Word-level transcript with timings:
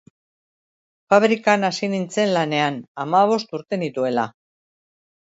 Fabrikan 1.15 1.69
hasi 1.69 1.91
nintzen 1.93 2.33
lanean, 2.39 2.83
hamabost 3.05 3.57
urte 3.63 3.83
nituela. 3.87 4.29